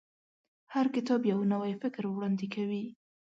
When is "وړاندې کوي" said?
2.07-2.83